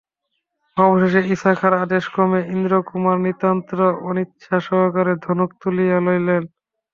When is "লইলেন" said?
5.99-6.43